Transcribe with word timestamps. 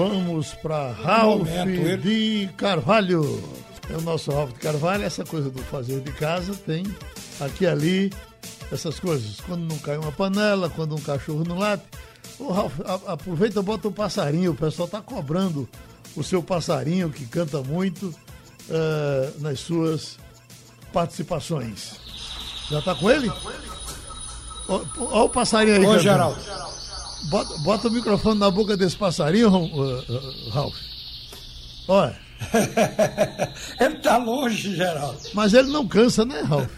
vamos 0.00 0.54
para 0.54 0.92
Ralph 0.92 1.46
de 2.02 2.48
Carvalho. 2.56 3.44
É 3.90 3.96
o 3.98 4.00
nosso 4.00 4.30
Ralph 4.30 4.54
de 4.54 4.60
Carvalho. 4.60 5.04
Essa 5.04 5.26
coisa 5.26 5.50
do 5.50 5.62
fazer 5.64 6.00
de 6.00 6.10
casa 6.12 6.54
tem 6.54 6.84
aqui 7.38 7.66
ali 7.66 8.10
essas 8.72 8.98
coisas. 8.98 9.40
Quando 9.42 9.68
não 9.68 9.76
cai 9.76 9.98
uma 9.98 10.10
panela, 10.10 10.70
quando 10.70 10.96
um 10.96 11.00
cachorro 11.00 11.44
não 11.46 11.58
late. 11.58 11.84
Ô, 12.38 12.50
Ralf, 12.50 12.72
aproveita 13.06 13.60
e 13.60 13.62
bota 13.62 13.88
o 13.88 13.92
passarinho. 13.92 14.52
O 14.52 14.54
pessoal 14.54 14.86
está 14.86 15.02
cobrando 15.02 15.68
o 16.16 16.24
seu 16.24 16.42
passarinho, 16.42 17.10
que 17.10 17.26
canta 17.26 17.60
muito 17.60 18.06
uh, 18.06 19.40
nas 19.40 19.60
suas 19.60 20.16
participações. 20.94 22.00
Já 22.70 22.78
está 22.78 22.94
com 22.94 23.10
ele? 23.10 23.30
Olha 24.66 25.24
o 25.24 25.28
passarinho 25.28 25.76
aí. 25.76 25.84
Ô, 25.84 25.98
Geraldo. 25.98 26.40
Bota, 27.24 27.58
bota, 27.58 27.88
o 27.88 27.90
microfone 27.90 28.40
na 28.40 28.50
boca 28.50 28.76
desse 28.76 28.96
passarinho, 28.96 29.50
Ralf. 30.50 30.74
Olha. 31.86 32.16
ele 33.78 33.96
está 33.96 34.16
longe, 34.16 34.74
Geraldo. 34.74 35.20
Mas 35.34 35.52
ele 35.52 35.70
não 35.70 35.86
cansa, 35.86 36.24
né, 36.24 36.40
Ralf? 36.40 36.70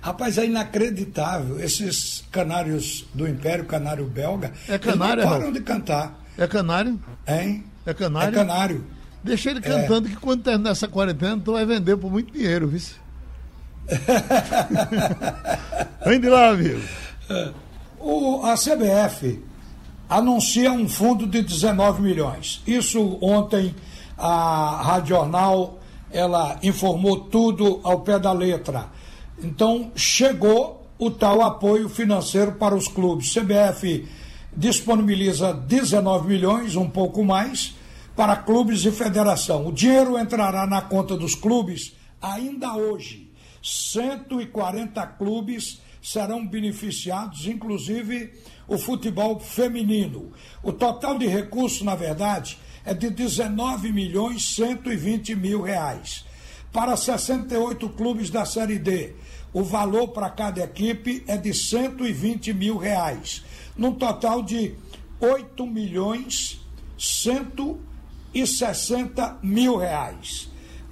Rapaz, 0.00 0.36
é 0.36 0.46
inacreditável. 0.46 1.60
Esses 1.60 2.24
canários 2.30 3.06
do 3.14 3.28
Império, 3.28 3.64
canário 3.64 4.04
belga, 4.06 4.52
é 4.68 4.76
canário, 4.76 5.22
não 5.22 5.30
param 5.30 5.52
de 5.52 5.60
cantar. 5.60 6.20
É 6.36 6.46
canário? 6.46 7.00
Hein? 7.26 7.64
É 7.86 7.94
canário? 7.94 8.30
É 8.30 8.32
canário. 8.32 8.86
Deixa 9.22 9.50
ele 9.50 9.60
cantando 9.60 10.08
é. 10.08 10.10
que 10.10 10.16
quando 10.16 10.42
terminar 10.42 10.70
essa 10.70 10.88
quarentena, 10.88 11.40
tu 11.42 11.52
vai 11.52 11.64
vender 11.64 11.96
por 11.96 12.10
muito 12.10 12.32
dinheiro, 12.32 12.66
viu? 12.66 12.80
Vem 16.04 16.20
de 16.20 16.28
lá, 16.28 16.50
amigo. 16.50 16.80
O, 18.02 18.44
a 18.44 18.54
CBF 18.56 19.40
anuncia 20.08 20.72
um 20.72 20.88
fundo 20.88 21.24
de 21.24 21.40
19 21.40 22.02
milhões. 22.02 22.60
Isso 22.66 23.16
ontem 23.22 23.74
a 24.18 24.82
Rádio 24.82 25.16
Jornal 25.16 25.78
ela 26.10 26.58
informou 26.64 27.20
tudo 27.20 27.80
ao 27.84 28.00
pé 28.00 28.18
da 28.18 28.32
letra. 28.32 28.88
Então 29.38 29.92
chegou 29.94 30.84
o 30.98 31.12
tal 31.12 31.42
apoio 31.42 31.88
financeiro 31.88 32.52
para 32.52 32.74
os 32.74 32.88
clubes. 32.88 33.32
CBF 33.32 34.08
disponibiliza 34.54 35.54
19 35.54 36.26
milhões, 36.26 36.74
um 36.74 36.90
pouco 36.90 37.24
mais, 37.24 37.76
para 38.16 38.34
clubes 38.34 38.84
e 38.84 38.90
federação. 38.90 39.68
O 39.68 39.72
dinheiro 39.72 40.18
entrará 40.18 40.66
na 40.66 40.82
conta 40.82 41.16
dos 41.16 41.36
clubes 41.36 41.94
ainda 42.20 42.74
hoje. 42.74 43.30
140 43.62 45.06
clubes 45.06 45.80
serão 46.02 46.46
beneficiados, 46.46 47.46
inclusive 47.46 48.32
o 48.66 48.76
futebol 48.76 49.38
feminino. 49.38 50.32
O 50.62 50.72
total 50.72 51.16
de 51.16 51.26
recursos, 51.26 51.82
na 51.82 51.94
verdade, 51.94 52.58
é 52.84 52.92
de 52.92 53.08
19 53.08 53.92
milhões 53.92 54.56
120 54.56 55.36
mil 55.36 55.62
reais. 55.62 56.24
Para 56.72 56.96
68 56.96 57.88
clubes 57.90 58.30
da 58.30 58.44
Série 58.44 58.80
D, 58.80 59.14
o 59.52 59.62
valor 59.62 60.08
para 60.08 60.28
cada 60.30 60.64
equipe 60.64 61.22
é 61.28 61.36
de 61.36 61.54
120 61.54 62.52
mil 62.54 62.78
reais, 62.78 63.44
num 63.76 63.92
total 63.92 64.42
de 64.42 64.74
8 65.20 65.64
milhões 65.66 66.58
160 66.98 69.38
mil 69.42 69.76
reais. 69.76 70.48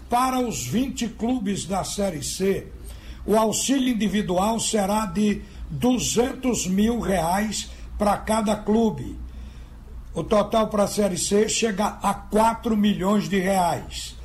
Para 0.08 0.39
os 0.41 0.64
20 0.67 1.08
clubes 1.11 1.64
da 1.64 1.84
Série 1.84 2.22
C, 2.22 2.67
o 3.31 3.39
auxílio 3.39 3.95
individual 3.95 4.59
será 4.59 5.06
de 5.06 5.42
200 5.70 6.67
mil 6.67 6.98
reais 6.98 7.70
para 7.97 8.17
cada 8.17 8.56
clube. 8.56 9.17
O 10.12 10.25
total 10.25 10.67
para 10.67 10.83
a 10.83 10.89
Série 10.89 11.17
C 11.17 11.48
chega 11.48 11.97
a 12.03 12.12
4 12.12 12.77
milhões 12.77 13.28
de 13.28 13.39
reais. 13.39 14.17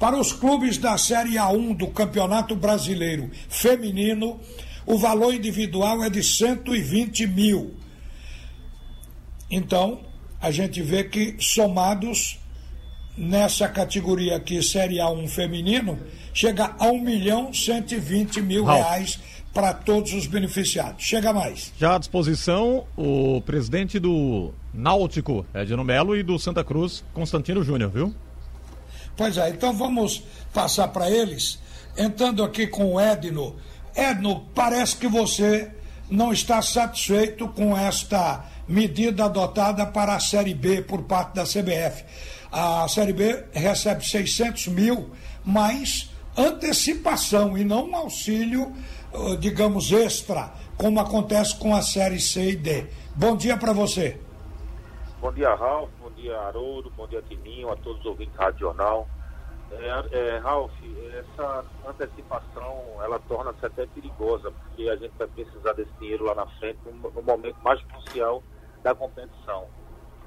Para 0.00 0.18
os 0.18 0.32
clubes 0.32 0.78
da 0.78 0.96
Série 0.96 1.34
A1 1.34 1.76
do 1.76 1.88
Campeonato 1.88 2.56
Brasileiro 2.56 3.30
Feminino, 3.50 4.40
o 4.86 4.96
valor 4.96 5.34
individual 5.34 6.02
é 6.02 6.08
de 6.08 6.22
120 6.22 7.26
mil. 7.26 7.74
Então, 9.50 10.06
a 10.40 10.50
gente 10.50 10.80
vê 10.80 11.04
que 11.04 11.36
somados 11.38 12.38
nessa 13.16 13.68
categoria 13.68 14.36
aqui, 14.36 14.62
Série 14.62 14.96
A1 14.96 15.28
feminino, 15.28 15.98
chega 16.32 16.74
a 16.78 16.88
1 16.88 17.00
milhão 17.00 17.52
120 17.52 18.42
mil 18.42 18.64
reais 18.64 19.18
para 19.52 19.72
todos 19.72 20.12
os 20.12 20.26
beneficiados. 20.26 21.04
Chega 21.04 21.32
mais. 21.32 21.72
Já 21.78 21.94
à 21.94 21.98
disposição 21.98 22.84
o 22.96 23.40
presidente 23.42 24.00
do 24.00 24.52
Náutico, 24.72 25.46
Edno 25.54 25.84
Melo, 25.84 26.16
e 26.16 26.22
do 26.24 26.38
Santa 26.38 26.64
Cruz, 26.64 27.04
Constantino 27.14 27.62
Júnior, 27.62 27.90
viu? 27.90 28.14
Pois 29.16 29.36
é, 29.38 29.50
então 29.50 29.72
vamos 29.72 30.24
passar 30.52 30.88
para 30.88 31.08
eles. 31.08 31.60
Entrando 31.96 32.42
aqui 32.42 32.66
com 32.66 32.94
o 32.94 33.00
Edno. 33.00 33.54
Edno, 33.94 34.44
parece 34.52 34.96
que 34.96 35.06
você 35.06 35.70
não 36.10 36.32
está 36.32 36.60
satisfeito 36.60 37.46
com 37.48 37.76
esta 37.76 38.44
medida 38.66 39.26
adotada 39.26 39.86
para 39.86 40.14
a 40.14 40.20
Série 40.20 40.54
B 40.54 40.82
por 40.82 41.02
parte 41.02 41.34
da 41.34 41.44
CBF. 41.44 42.04
A 42.50 42.86
Série 42.88 43.12
B 43.12 43.44
recebe 43.52 44.04
600 44.04 44.68
mil, 44.68 45.10
mais 45.44 46.10
antecipação 46.36 47.56
e 47.58 47.64
não 47.64 47.88
um 47.88 47.96
auxílio, 47.96 48.72
digamos, 49.40 49.92
extra, 49.92 50.52
como 50.76 51.00
acontece 51.00 51.56
com 51.56 51.74
a 51.74 51.82
Série 51.82 52.20
C 52.20 52.50
e 52.50 52.56
D. 52.56 52.86
Bom 53.14 53.36
dia 53.36 53.56
para 53.56 53.72
você. 53.72 54.20
Bom 55.20 55.32
dia, 55.32 55.54
Ralf 55.54 55.90
dia, 56.24 56.40
Haroldo, 56.40 56.90
bom 56.96 57.06
dia, 57.06 57.20
Tininho, 57.22 57.70
a 57.70 57.76
todos 57.76 58.00
os 58.00 58.06
ouvintes 58.06 58.34
da 58.34 58.44
Rádio 58.44 58.60
Jornal. 58.60 59.06
É, 59.72 60.18
é, 60.18 60.38
Ralf, 60.38 60.72
essa 61.18 61.64
antecipação, 61.86 62.82
ela 63.02 63.18
torna-se 63.28 63.64
até 63.66 63.86
perigosa, 63.86 64.50
porque 64.50 64.88
a 64.88 64.96
gente 64.96 65.12
vai 65.18 65.26
precisar 65.28 65.74
desse 65.74 65.92
dinheiro 66.00 66.24
lá 66.24 66.34
na 66.34 66.46
frente, 66.46 66.78
no 66.86 67.22
momento 67.22 67.56
mais 67.62 67.82
crucial 67.82 68.42
da 68.84 68.94
competição. 68.94 69.66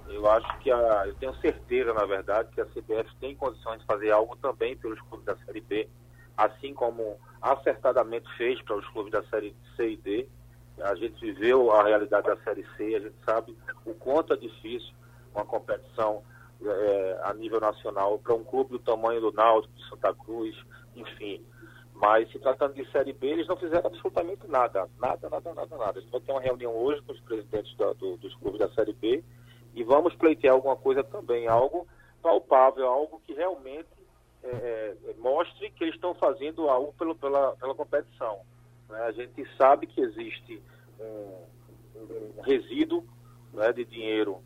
Eu 0.09 0.29
acho 0.29 0.57
que 0.59 0.71
a, 0.71 1.03
eu 1.05 1.13
tenho 1.15 1.33
certeza, 1.35 1.93
na 1.93 2.05
verdade, 2.05 2.49
que 2.53 2.59
a 2.59 2.65
CBF 2.65 3.15
tem 3.19 3.35
condições 3.35 3.79
de 3.79 3.85
fazer 3.85 4.11
algo 4.11 4.35
também 4.37 4.75
pelos 4.75 4.99
clubes 5.01 5.25
da 5.25 5.37
Série 5.45 5.61
B, 5.61 5.87
assim 6.35 6.73
como 6.73 7.19
acertadamente 7.41 8.27
fez 8.35 8.59
para 8.63 8.75
os 8.75 8.87
clubes 8.89 9.11
da 9.11 9.23
Série 9.25 9.55
C 9.75 9.91
e 9.91 9.97
D. 9.97 10.27
A 10.81 10.95
gente 10.95 11.19
viveu 11.19 11.71
a 11.71 11.83
realidade 11.83 12.27
da 12.27 12.37
Série 12.37 12.65
C, 12.75 12.95
a 12.95 12.99
gente 12.99 13.15
sabe 13.23 13.55
o 13.85 13.93
quanto 13.93 14.33
é 14.33 14.37
difícil 14.37 14.91
uma 15.35 15.45
competição 15.45 16.23
é, 16.63 17.19
a 17.23 17.33
nível 17.33 17.59
nacional 17.59 18.17
para 18.17 18.33
um 18.33 18.43
clube 18.43 18.71
do 18.71 18.79
tamanho 18.79 19.21
do 19.21 19.31
Náutico, 19.31 19.73
de 19.75 19.87
Santa 19.87 20.13
Cruz, 20.15 20.55
enfim. 20.95 21.45
Mas 21.99 22.31
se 22.31 22.37
tratando 22.37 22.75
de 22.75 22.89
Série 22.91 23.11
B, 23.11 23.27
eles 23.27 23.47
não 23.47 23.57
fizeram 23.57 23.87
absolutamente 23.87 24.47
nada. 24.47 24.87
Nada, 24.99 25.29
nada, 25.29 25.53
nada, 25.53 25.77
nada. 25.77 25.97
A 25.97 26.01
gente 26.01 26.11
vai 26.11 26.21
ter 26.21 26.31
uma 26.31 26.41
reunião 26.41 26.71
hoje 26.71 27.01
com 27.01 27.11
os 27.11 27.19
presidentes 27.21 27.75
da, 27.75 27.91
do, 27.93 28.17
dos 28.17 28.33
clubes 28.35 28.59
da 28.59 28.69
Série 28.69 28.93
B 28.93 29.23
e 29.73 29.83
vamos 29.83 30.15
pleitear 30.15 30.53
alguma 30.53 30.75
coisa 30.75 31.03
também, 31.03 31.47
algo 31.47 31.87
palpável, 32.21 32.87
algo 32.87 33.19
que 33.25 33.33
realmente 33.33 33.87
é, 34.43 34.47
é, 35.07 35.13
mostre 35.17 35.71
que 35.71 35.83
eles 35.83 35.95
estão 35.95 36.13
fazendo 36.13 36.69
algo 36.69 36.93
pelo, 36.93 37.15
pela, 37.15 37.55
pela 37.55 37.73
competição. 37.73 38.39
Né? 38.89 38.99
A 39.01 39.11
gente 39.11 39.47
sabe 39.57 39.87
que 39.87 39.99
existe 39.99 40.61
um, 40.99 42.37
um 42.37 42.41
resíduo 42.41 43.03
né, 43.53 43.71
de 43.73 43.85
dinheiro 43.85 44.39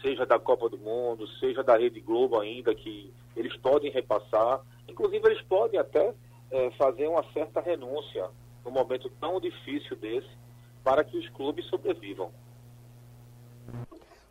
seja 0.00 0.24
da 0.24 0.38
Copa 0.38 0.68
do 0.68 0.78
Mundo, 0.78 1.26
seja 1.40 1.62
da 1.62 1.76
Rede 1.76 2.00
Globo 2.00 2.38
ainda, 2.38 2.74
que 2.74 3.12
eles 3.36 3.56
podem 3.56 3.90
repassar. 3.90 4.60
Inclusive, 4.88 5.26
eles 5.26 5.42
podem 5.42 5.80
até 5.80 6.14
é, 6.50 6.70
fazer 6.72 7.08
uma 7.08 7.24
certa 7.32 7.60
renúncia 7.60 8.28
num 8.64 8.70
momento 8.70 9.10
tão 9.20 9.40
difícil 9.40 9.96
desse 9.96 10.28
para 10.82 11.04
que 11.04 11.16
os 11.16 11.28
clubes 11.30 11.64
sobrevivam. 11.66 12.30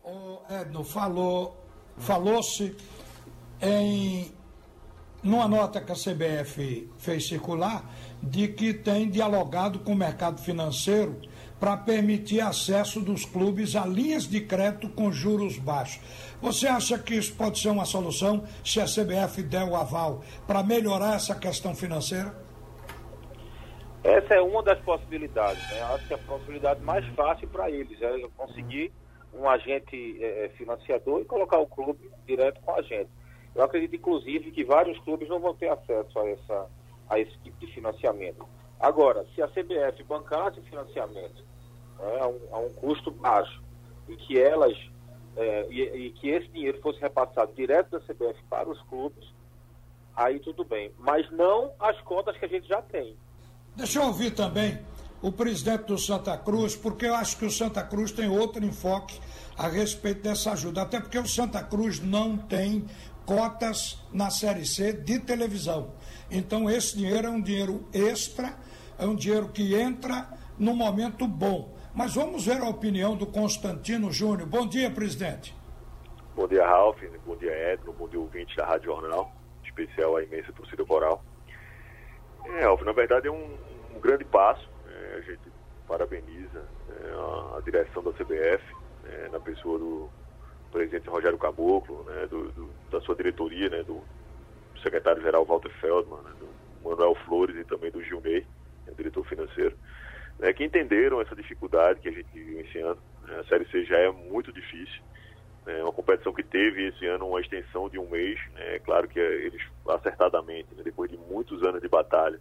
O 0.03 0.39
Edno 0.49 0.83
falou, 0.83 1.57
falou-se 1.97 2.75
em 3.61 4.34
numa 5.23 5.47
nota 5.47 5.81
que 5.81 5.91
a 5.91 5.95
CBF 5.95 6.87
fez 6.99 7.28
circular 7.28 7.84
de 8.22 8.47
que 8.47 8.73
tem 8.75 9.09
dialogado 9.09 9.79
com 9.79 9.93
o 9.93 9.95
mercado 9.95 10.40
financeiro 10.40 11.19
para 11.59 11.78
permitir 11.78 12.41
acesso 12.41 12.99
dos 12.99 13.25
clubes 13.25 13.75
a 13.75 13.85
linhas 13.85 14.28
de 14.28 14.41
crédito 14.41 14.90
com 14.90 15.11
juros 15.11 15.57
baixos. 15.57 16.02
Você 16.41 16.67
acha 16.67 16.99
que 16.99 17.16
isso 17.16 17.35
pode 17.35 17.59
ser 17.59 17.69
uma 17.69 17.85
solução 17.85 18.43
se 18.63 18.79
a 18.79 18.85
CBF 18.85 19.41
der 19.43 19.63
o 19.63 19.75
aval 19.75 20.23
para 20.46 20.63
melhorar 20.63 21.16
essa 21.16 21.34
questão 21.34 21.73
financeira? 21.73 22.35
Essa 24.03 24.35
é 24.35 24.41
uma 24.41 24.61
das 24.61 24.79
possibilidades. 24.81 25.61
Né? 25.72 25.81
Acho 25.81 26.07
que 26.07 26.13
a 26.13 26.17
possibilidade 26.19 26.81
mais 26.81 27.05
fácil 27.16 27.47
para 27.47 27.72
eles 27.72 27.99
é 28.02 28.28
conseguir 28.37 28.91
um 29.34 29.49
agente 29.49 30.23
é, 30.23 30.49
financiador 30.57 31.22
e 31.22 31.25
colocar 31.25 31.59
o 31.59 31.67
clube 31.67 32.09
direto 32.25 32.61
com 32.61 32.75
a 32.75 32.81
gente. 32.81 33.09
Eu 33.55 33.63
acredito, 33.63 33.96
inclusive, 33.96 34.52
que 34.52 34.63
vários 34.63 34.97
clubes 34.99 35.28
não 35.29 35.40
vão 35.40 35.55
ter 35.55 35.69
acesso 35.69 36.19
a, 36.19 36.29
essa, 36.29 36.67
a 37.09 37.19
esse 37.19 37.37
tipo 37.40 37.57
de 37.59 37.67
financiamento. 37.73 38.46
Agora, 38.79 39.25
se 39.33 39.41
a 39.41 39.47
CBF 39.47 40.03
bancasse 40.03 40.61
financiamento 40.61 41.43
né, 41.97 42.19
a, 42.19 42.27
um, 42.27 42.39
a, 42.51 42.59
um, 42.59 42.73
custo 42.73 43.11
baixo 43.11 43.61
e 44.07 44.16
que 44.16 44.39
elas 44.39 44.77
é, 45.35 45.67
e, 45.69 46.07
e, 46.07 46.11
que 46.11 46.29
esse 46.29 46.47
dinheiro 46.49 46.79
fosse 46.81 46.99
repassado 46.99 47.53
direto 47.53 47.91
da 47.91 47.99
CBF 47.99 48.41
para 48.49 48.69
os 48.69 48.81
clubes, 48.83 49.25
aí 50.16 50.39
tudo 50.39 50.63
bem. 50.63 50.91
Mas 50.97 51.29
não 51.31 51.72
as 51.79 51.99
contas 52.01 52.37
que 52.37 52.45
a 52.45 52.47
gente 52.47 52.67
já 52.67 52.81
tem. 52.81 53.17
Deixa 53.75 53.99
eu 53.99 54.05
ouvir 54.05 54.31
também 54.31 54.79
o 55.21 55.31
presidente 55.31 55.85
do 55.85 55.97
Santa 55.97 56.37
Cruz, 56.37 56.75
porque 56.75 57.05
eu 57.05 57.16
acho 57.16 57.37
que 57.37 57.45
o 57.45 57.51
Santa 57.51 57.83
Cruz 57.83 58.11
tem 58.11 58.29
outro 58.29 58.63
enfoque 58.63 59.19
a 59.57 59.67
respeito 59.67 60.21
dessa 60.21 60.51
ajuda. 60.51 60.83
Até 60.83 60.99
porque 60.99 61.17
o 61.17 61.28
Santa 61.28 61.63
Cruz 61.63 61.99
não 61.99 62.37
tem 62.37 62.85
cotas 63.25 63.99
na 64.13 64.29
Série 64.29 64.66
C 64.66 64.93
de 64.93 65.19
televisão. 65.19 65.93
Então, 66.29 66.69
esse 66.69 66.95
dinheiro 66.97 67.28
é 67.28 67.29
um 67.29 67.41
dinheiro 67.41 67.87
extra, 67.91 68.55
é 68.97 69.05
um 69.05 69.15
dinheiro 69.15 69.49
que 69.49 69.75
entra 69.75 70.27
no 70.57 70.73
momento 70.75 71.27
bom. 71.27 71.75
Mas 71.93 72.15
vamos 72.15 72.45
ver 72.45 72.61
a 72.61 72.67
opinião 72.67 73.15
do 73.15 73.25
Constantino 73.25 74.11
Júnior. 74.11 74.47
Bom 74.47 74.67
dia, 74.67 74.91
presidente. 74.91 75.55
Bom 76.35 76.47
dia, 76.47 76.65
Ralf. 76.67 77.01
Bom 77.25 77.37
dia, 77.37 77.51
Edno. 77.51 77.93
Bom 77.93 78.07
dia, 78.07 78.19
ouvinte 78.19 78.55
da 78.57 78.65
Rádio 78.65 78.87
Jornal. 78.87 79.31
Em 79.63 79.67
especial 79.67 80.17
a 80.17 80.23
imensa 80.23 80.51
torcida 80.51 80.83
coral. 80.83 81.23
É, 82.45 82.65
Ralf, 82.65 82.81
na 82.81 82.91
verdade 82.91 83.27
é 83.27 83.31
um, 83.31 83.57
um 83.95 83.99
grande 83.99 84.25
passo. 84.25 84.69
É, 84.87 85.15
a 85.17 85.21
gente 85.21 85.49
parabeniza 85.87 86.65
é, 86.89 87.57
a, 87.57 87.61
direção 87.61 88.03
da 88.03 88.11
CBF, 88.11 88.63
é, 89.05 89.29
na 89.29 89.39
pessoa 89.39 89.79
do 89.79 90.09
presidente 90.71 91.07
Rogério 91.07 91.37
Caboclo, 91.37 92.03
né, 92.03 92.27
do, 92.27 92.51
do, 92.51 92.69
da 92.91 92.99
sua 93.01 93.15
diretoria, 93.15 93.69
né, 93.69 93.83
do 93.83 94.01
secretário-geral 94.83 95.45
Walter 95.45 95.71
Feldman, 95.79 96.21
né, 96.23 96.31
do 96.39 96.47
Manuel 96.87 97.15
Flores 97.25 97.55
e 97.55 97.63
também 97.63 97.89
do 97.91 98.03
Gilney, 98.03 98.45
é 98.87 98.91
diretor 98.91 99.26
financeiro 99.26 99.76
né, 100.40 100.53
que 100.53 100.64
entenderam 100.64 101.22
essa 101.22 101.35
dificuldade 101.35 101.99
que 101.99 102.09
a 102.09 102.11
gente 102.11 102.28
viu 102.34 102.59
esse 102.59 102.79
ano. 102.79 103.02
Né, 103.23 103.40
a 103.40 103.43
Série 103.46 103.66
C 103.70 103.84
já 103.85 103.97
é 103.97 104.11
muito 104.11 104.52
difícil. 104.52 105.02
É 105.66 105.73
né, 105.73 105.84
uma 105.84 105.91
competição 105.91 106.34
que 106.34 106.43
teve 106.43 106.87
esse 106.87 107.05
ano 107.08 107.28
uma 107.28 107.41
extensão 107.41 107.90
de 107.90 107.97
um 107.97 108.09
mês. 108.09 108.40
É 108.55 108.79
claro 108.79 109.08
que 109.08 109.20
eles, 109.20 109.61
acertadamente, 109.90 110.73
né, 110.76 110.84
depois 110.84 111.09
de 111.09 111.17
muitos 111.17 111.64
anos 111.64 111.82
de 111.82 111.87
batalha, 111.87 112.40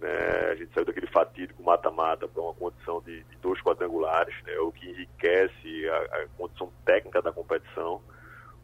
né, 0.00 0.08
a 0.50 0.54
gente 0.54 0.72
saiu 0.72 0.84
daquele 0.84 1.06
fatídico 1.06 1.62
mata-mata 1.62 2.26
para 2.26 2.42
uma 2.42 2.54
condição 2.54 3.00
de, 3.02 3.22
de 3.24 3.36
dois 3.40 3.60
quadrangulares, 3.62 4.34
né, 4.44 4.58
o 4.58 4.72
que 4.72 4.88
enriquece 4.88 5.88
a, 5.88 5.96
a, 6.16 6.26
condição 6.36 6.70
técnica 6.84 7.22
da 7.22 7.32
competição, 7.32 8.00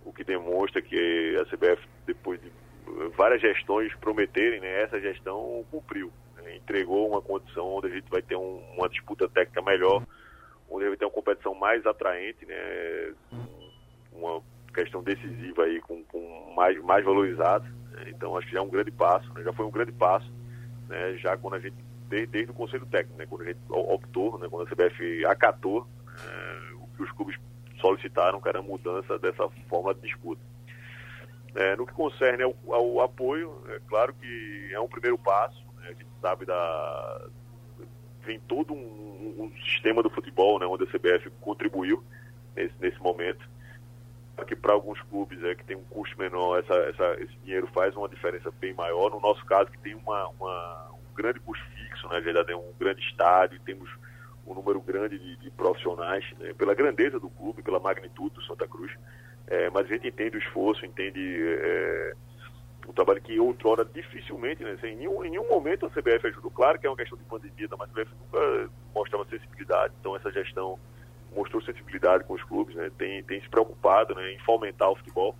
o 0.05 0.12
que 0.12 0.25
demonstra 0.25 0.81
que 0.81 1.37
a 1.41 1.45
CBF, 1.45 1.87
depois 2.07 2.41
de 2.41 2.51
várias 3.17 3.41
gestões 3.41 3.95
prometerem, 3.97 4.61
né, 4.61 4.83
essa 4.83 5.01
gestão 5.01 5.65
cumpriu 5.71 6.12
entregou 6.55 7.09
uma 7.09 7.23
condição 7.23 7.67
onde 7.67 7.89
a 7.89 7.91
gente 7.91 8.09
vai 8.11 8.23
ter 8.23 8.37
um, 8.37 8.63
uma 8.77 8.89
disputa 8.89 9.29
técnica 9.29 9.63
melhor, 9.63 10.03
onde 10.71 10.85
a 10.85 10.89
gente 10.89 10.91
vai 10.91 10.97
ter 10.99 11.05
uma 11.05 11.11
competição 11.11 11.55
mais 11.55 11.85
atraente, 11.87 12.45
né? 12.47 13.15
Uma 14.13 14.43
questão 14.77 15.03
decisiva 15.03 15.65
aí 15.65 15.81
com, 15.81 16.05
com 16.05 16.53
mais, 16.55 16.79
mais 16.83 17.05
valorizada. 17.05 17.65
Né? 17.91 18.05
Então 18.09 18.37
acho 18.37 18.47
que 18.47 18.53
já 18.53 18.59
é 18.59 18.63
um 18.63 18.69
grande 18.69 18.91
passo, 18.91 19.33
né? 19.35 19.43
já 19.43 19.53
foi 19.53 19.65
um 19.65 19.71
grande 19.71 19.93
passo, 19.93 20.31
né? 20.89 21.17
já 21.17 21.37
quando 21.37 21.55
a 21.55 21.61
gente, 21.61 21.77
desde, 22.09 22.27
desde 22.27 22.51
o 22.51 22.55
Conselho 22.55 22.87
Técnico, 22.87 23.19
né? 23.19 23.27
quando 23.27 23.43
a 23.43 23.47
gente 23.47 23.61
optou, 23.69 24.39
né? 24.39 24.49
quando 24.51 24.67
a 24.67 24.71
CBF 24.71 25.25
acatou 25.27 25.87
né? 26.07 26.77
o 26.81 26.97
que 26.97 27.03
os 27.03 27.11
clubes 27.13 27.37
solicitaram, 27.81 28.41
que 28.41 28.49
era 28.49 28.59
a 28.59 28.63
mudança 28.63 29.19
dessa 29.19 29.49
forma 29.69 29.95
de 29.95 30.03
disputa. 30.03 30.41
É, 31.55 31.75
no 31.75 31.87
que 31.87 31.93
concerne 31.95 32.43
ao, 32.43 32.55
ao, 32.69 33.01
apoio, 33.01 33.63
é 33.69 33.81
claro 33.89 34.13
que 34.15 34.69
é 34.73 34.79
um 34.79 34.89
primeiro 34.89 35.17
passo, 35.17 35.65
a 35.87 35.93
gente 35.93 36.06
sabe 36.21 36.44
da. 36.44 37.29
Tem 38.25 38.41
todo 38.41 38.75
um, 38.75 39.35
um 39.38 39.53
sistema 39.65 40.03
do 40.03 40.11
futebol, 40.11 40.59
né, 40.59 40.67
onde 40.67 40.85
a 40.85 40.87
CBF 40.87 41.31
contribuiu 41.41 42.03
nesse, 42.56 42.75
nesse 42.81 43.00
momento. 43.00 43.49
Que 44.47 44.55
para 44.55 44.75
alguns 44.75 45.00
clubes 45.03 45.43
é, 45.44 45.55
que 45.55 45.65
tem 45.65 45.77
um 45.77 45.85
custo 45.85 46.19
menor, 46.19 46.59
essa, 46.59 46.75
essa, 46.75 47.23
esse 47.23 47.35
dinheiro 47.44 47.67
faz 47.69 47.97
uma 47.97 48.09
diferença 48.09 48.50
bem 48.61 48.75
maior. 48.75 49.11
No 49.11 49.21
nosso 49.21 49.44
caso, 49.47 49.71
que 49.71 49.79
tem 49.79 49.94
uma, 49.94 50.29
uma 50.29 50.91
um 50.93 51.15
grande 51.15 51.41
custo 51.41 51.65
fixo, 51.71 52.06
né, 52.09 52.17
na 52.17 52.21
verdade, 52.21 52.53
é 52.53 52.56
um 52.56 52.73
grande 52.79 53.00
estádio, 53.00 53.59
temos 53.65 53.88
um 54.47 54.55
número 54.55 54.81
grande 54.81 55.19
de, 55.19 55.37
de 55.37 55.50
profissionais, 55.50 56.25
né, 56.38 56.53
pela 56.53 56.75
grandeza 56.75 57.19
do 57.19 57.31
clube, 57.31 57.62
pela 57.62 57.81
magnitude 57.81 58.35
do 58.35 58.43
Santa 58.43 58.69
Cruz. 58.69 58.93
É, 59.47 59.71
mas 59.71 59.87
a 59.87 59.88
gente 59.88 60.09
entende 60.09 60.37
o 60.37 60.41
esforço, 60.41 60.85
entende 60.85 61.21
é, 61.21 62.15
um 62.88 62.93
trabalho 62.93 63.21
que 63.21 63.38
outrora 63.38 63.85
dificilmente, 63.85 64.62
né, 64.62 64.77
em, 64.85 64.97
nenhum, 64.97 65.25
em 65.25 65.31
nenhum 65.31 65.49
momento 65.49 65.87
a 65.87 65.91
CBF 65.91 66.27
ajudou. 66.29 66.50
Claro 66.50 66.79
que 66.79 66.87
é 66.87 66.91
uma 66.91 66.97
questão 66.97 67.19
de 67.19 67.25
pandemia, 67.25 67.69
mas 67.79 67.88
a 67.91 67.93
CBF 67.93 68.11
nunca 68.21 68.71
mostrava 68.94 69.25
sensibilidade. 69.27 69.93
Então 70.00 70.17
essa 70.17 70.31
gestão 70.31 70.79
mostrou 71.35 71.61
sensibilidade 71.62 72.25
com 72.25 72.35
os 72.35 72.43
clubes, 72.44 72.75
né, 72.77 72.91
tem, 72.97 73.23
tem 73.25 73.41
se 73.41 73.49
preocupado 73.49 74.15
né, 74.15 74.33
em 74.33 74.38
fomentar 74.41 74.91
o 74.91 74.97
futebol. 74.97 75.35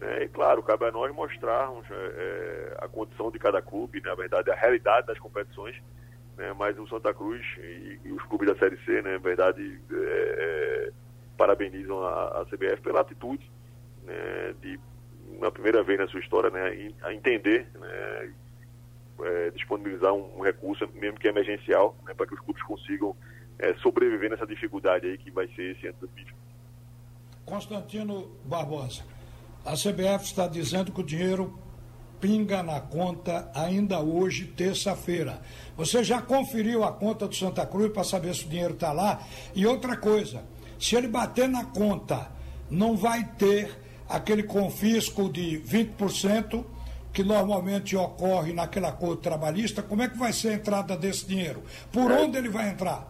Né, 0.00 0.24
e 0.24 0.28
claro, 0.28 0.62
cabe 0.62 0.86
a 0.86 0.92
nós 0.92 1.12
mostrarmos 1.14 1.84
é, 1.90 1.94
é, 1.94 2.76
a 2.78 2.88
condição 2.88 3.30
de 3.30 3.38
cada 3.38 3.60
clube, 3.60 4.00
né, 4.00 4.10
na 4.10 4.14
verdade, 4.14 4.50
a 4.50 4.54
realidade 4.54 5.06
das 5.06 5.18
competições. 5.18 5.76
Né, 6.36 6.52
mas 6.52 6.78
o 6.78 6.86
Santa 6.86 7.14
Cruz 7.14 7.42
e, 7.58 7.98
e, 8.04 8.12
os 8.12 8.22
clubes 8.24 8.48
da 8.48 8.56
Série 8.56 8.76
C, 8.84 9.00
né, 9.00 9.12
na 9.12 9.18
verdade, 9.18 9.80
é, 9.90 9.96
é 9.96 10.92
parabenizam 11.36 12.02
a, 12.02 12.40
a 12.40 12.44
CBF 12.46 12.80
pela 12.82 13.00
atitude 13.00 13.50
né, 14.04 14.54
de 14.60 14.78
na 15.40 15.50
primeira 15.50 15.82
vez 15.82 15.98
na 15.98 16.08
sua 16.08 16.20
história, 16.20 16.50
né, 16.50 16.92
a 17.02 17.12
entender, 17.12 17.66
né, 17.74 18.32
é, 19.22 19.50
disponibilizar 19.50 20.12
um, 20.12 20.38
um, 20.38 20.40
recurso, 20.42 20.88
mesmo 20.94 21.18
que 21.18 21.28
emergencial, 21.28 21.96
né, 22.04 22.14
para 22.14 22.26
que 22.26 22.34
os 22.34 22.40
clubes 22.40 22.62
consigam 22.62 23.16
é, 23.58 23.74
sobreviver 23.76 24.30
nessa 24.30 24.46
dificuldade 24.46 25.06
aí 25.06 25.18
que 25.18 25.30
vai 25.30 25.48
ser 25.48 25.76
esse 25.76 25.86
ano 25.86 25.98
do 26.00 26.08
PIB. 26.08 26.32
Constantino 27.44 28.30
Barbosa, 28.44 29.04
a 29.64 29.72
CBF 29.72 30.24
está 30.24 30.46
dizendo 30.46 30.92
que 30.92 31.00
o 31.00 31.04
dinheiro 31.04 31.58
pinga 32.20 32.62
na 32.62 32.80
conta 32.80 33.50
ainda 33.54 34.00
hoje, 34.00 34.46
terça-feira. 34.46 35.40
Você 35.76 36.02
já 36.02 36.20
conferiu 36.20 36.82
a 36.82 36.92
conta 36.92 37.28
do 37.28 37.34
Santa 37.34 37.66
Cruz 37.66 37.92
para 37.92 38.04
saber 38.04 38.34
se 38.34 38.46
o 38.46 38.48
dinheiro 38.48 38.74
está 38.74 38.92
lá? 38.92 39.20
E 39.54 39.66
outra 39.66 39.96
coisa, 39.96 40.44
se 40.78 40.96
ele 40.96 41.08
bater 41.08 41.48
na 41.48 41.64
conta, 41.64 42.30
não 42.70 42.96
vai 42.96 43.24
ter 43.38 43.85
aquele 44.08 44.42
confisco 44.42 45.28
de 45.28 45.60
20% 45.60 46.64
que 47.12 47.24
normalmente 47.24 47.96
ocorre 47.96 48.52
naquele 48.52 48.86
acordo 48.86 49.16
trabalhista, 49.16 49.82
como 49.82 50.02
é 50.02 50.08
que 50.08 50.18
vai 50.18 50.32
ser 50.32 50.48
a 50.48 50.52
entrada 50.52 50.96
desse 50.96 51.26
dinheiro? 51.26 51.62
Por 51.90 52.10
é, 52.10 52.14
onde 52.20 52.36
ele 52.36 52.48
vai 52.48 52.68
entrar? 52.68 53.06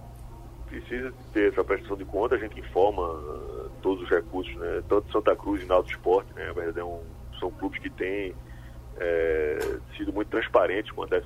Precisa 0.68 1.12
ter 1.32 1.52
essa 1.52 1.64
prestação 1.64 1.96
de 1.96 2.04
conta, 2.04 2.36
a 2.36 2.38
gente 2.38 2.58
informa 2.60 3.02
uh, 3.02 3.70
todos 3.82 4.04
os 4.04 4.08
recursos, 4.08 4.54
né? 4.56 4.82
tanto 4.88 5.10
Santa 5.10 5.34
Cruz 5.34 5.62
e 5.62 5.66
Náutico 5.66 5.98
Esporte, 5.98 6.32
né? 6.34 6.52
verdade 6.52 6.78
é 6.78 6.84
um, 6.84 7.02
são 7.40 7.50
clubes 7.50 7.80
que 7.80 7.90
têm 7.90 8.32
é, 8.98 9.78
sido 9.96 10.12
muito 10.12 10.28
transparentes 10.28 10.92
com 10.92 11.02
a 11.02 11.06
12 11.06 11.24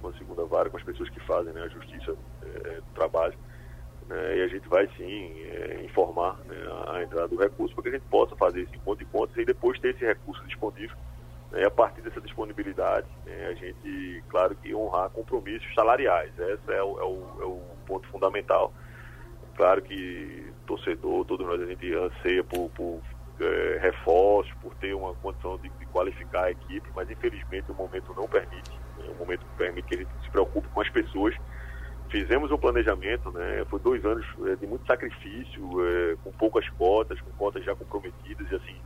vara, 0.48 0.70
com 0.70 0.76
as 0.78 0.82
pessoas 0.82 1.10
que 1.10 1.20
fazem 1.20 1.52
né? 1.52 1.62
a 1.62 1.68
justiça 1.68 2.16
é, 2.42 2.76
do 2.76 2.94
trabalho 2.94 3.34
né, 4.10 4.38
e 4.38 4.42
a 4.42 4.48
gente 4.48 4.68
vai 4.68 4.88
sim 4.96 5.32
é, 5.52 5.82
informar 5.84 6.36
né, 6.46 6.56
a 6.88 7.00
entrada 7.00 7.28
do 7.28 7.36
recurso 7.36 7.72
para 7.76 7.84
que 7.84 7.88
a 7.90 7.92
gente 7.92 8.08
possa 8.10 8.34
fazer 8.34 8.62
esse 8.62 8.74
encontro 8.74 9.04
de 9.04 9.10
contas 9.12 9.36
e 9.36 9.44
depois 9.44 9.78
ter 9.78 9.94
esse 9.94 10.04
recurso 10.04 10.44
disponível. 10.46 10.96
Né, 11.52 11.64
a 11.64 11.70
partir 11.70 12.02
dessa 12.02 12.20
disponibilidade, 12.20 13.06
né, 13.24 13.46
a 13.46 13.54
gente, 13.54 14.24
claro 14.28 14.56
que 14.56 14.74
honrar 14.74 15.10
compromissos 15.10 15.72
salariais. 15.74 16.32
Esse 16.36 16.72
é 16.72 16.82
o, 16.82 16.98
é 16.98 17.04
o, 17.04 17.42
é 17.42 17.44
o 17.44 17.60
ponto 17.86 18.08
fundamental. 18.08 18.74
Claro 19.56 19.80
que 19.80 20.52
torcedor, 20.66 21.24
todos 21.24 21.46
nós, 21.46 21.60
a 21.60 21.66
gente 21.66 21.94
anseia 21.94 22.42
por, 22.42 22.68
por 22.70 23.00
é, 23.40 23.78
reforços, 23.80 24.52
por 24.60 24.74
ter 24.74 24.92
uma 24.92 25.14
condição 25.14 25.56
de, 25.58 25.68
de, 25.68 25.86
qualificar 25.86 26.44
a 26.44 26.50
equipe, 26.50 26.88
mas 26.96 27.08
infelizmente 27.08 27.70
o 27.70 27.74
momento 27.74 28.12
não 28.16 28.26
permite. 28.26 28.72
Né, 28.98 29.04
o 29.08 29.14
momento 29.20 29.46
permite 29.56 29.86
que 29.86 29.94
a 29.94 29.98
gente 29.98 30.10
se 30.24 30.30
preocupe 30.30 30.66
com 30.68 30.80
as 30.80 30.90
pessoas 30.90 31.36
fizemos 32.10 32.50
um 32.50 32.58
planejamento, 32.58 33.30
né? 33.30 33.64
Foi 33.66 33.78
dois 33.80 34.04
anos 34.04 34.26
é, 34.46 34.56
de 34.56 34.66
muito 34.66 34.84
sacrifício, 34.86 35.86
é, 35.86 36.16
com 36.22 36.32
poucas 36.32 36.68
cotas, 36.70 37.20
com 37.20 37.30
cotas 37.32 37.64
já 37.64 37.74
comprometidas 37.74 38.50
e 38.50 38.54
assim, 38.54 38.76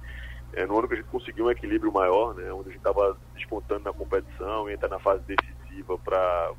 é, 0.52 0.66
no 0.66 0.78
ano 0.78 0.86
que 0.86 0.94
a 0.94 0.96
gente 0.98 1.08
conseguiu 1.08 1.46
um 1.46 1.50
equilíbrio 1.50 1.92
maior, 1.92 2.34
né? 2.34 2.52
Onde 2.52 2.68
a 2.68 2.72
gente 2.72 2.86
estava 2.86 3.16
despontando 3.34 3.84
na 3.84 3.92
competição, 3.92 4.68
entrar 4.68 4.88
na 4.88 4.98
fase 4.98 5.22
decisiva 5.24 5.98
para 5.98 6.52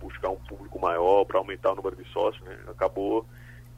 buscar 0.00 0.30
um 0.30 0.36
público 0.36 0.80
maior, 0.80 1.24
para 1.26 1.38
aumentar 1.38 1.72
o 1.72 1.76
número 1.76 1.96
de 1.96 2.04
sócios, 2.10 2.42
né? 2.44 2.58
Acabou 2.68 3.26